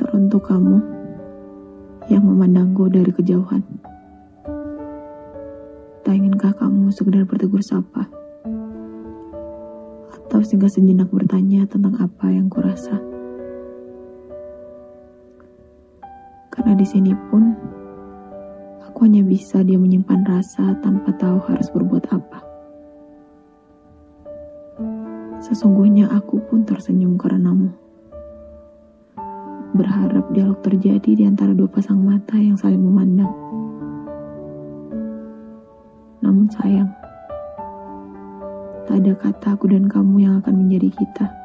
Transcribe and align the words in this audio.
Teruntuk 0.00 0.48
kamu 0.48 0.80
yang 2.08 2.24
memandangku 2.24 2.88
dari 2.88 3.12
kejauhan. 3.12 3.60
Tak 6.00 6.14
inginkah 6.16 6.56
kamu 6.56 6.88
sekedar 6.88 7.28
bertegur 7.28 7.60
sapa? 7.60 8.08
Atau 10.16 10.40
singgah 10.40 10.72
sejenak 10.72 11.12
bertanya 11.12 11.68
tentang 11.68 12.00
apa 12.00 12.32
yang 12.32 12.48
kurasa? 12.48 12.96
Karena 16.48 16.72
di 16.72 16.86
sini 16.88 17.12
pun, 17.28 17.52
aku 18.88 18.98
hanya 19.04 19.20
bisa 19.20 19.60
dia 19.60 19.76
menyimpan 19.76 20.24
rasa 20.24 20.72
tanpa 20.80 21.12
tahu 21.20 21.36
harus 21.52 21.68
berbuat 21.68 22.08
apa. 22.08 22.40
Sesungguhnya 25.44 26.08
aku 26.08 26.40
pun 26.48 26.64
tersenyum 26.64 27.20
karenamu 27.20 27.81
berharap 29.72 30.28
dialog 30.36 30.60
terjadi 30.60 31.10
di 31.16 31.24
antara 31.24 31.56
dua 31.56 31.68
pasang 31.68 32.00
mata 32.00 32.36
yang 32.36 32.56
saling 32.56 32.80
memandang. 32.80 33.32
Namun 36.22 36.46
sayang, 36.52 36.90
tak 38.86 39.02
ada 39.02 39.12
kata 39.18 39.48
aku 39.58 39.72
dan 39.72 39.90
kamu 39.90 40.28
yang 40.28 40.34
akan 40.44 40.54
menjadi 40.64 40.88
kita. 40.94 41.41